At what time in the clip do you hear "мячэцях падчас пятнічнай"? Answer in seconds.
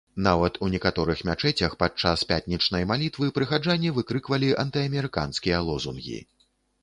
1.29-2.87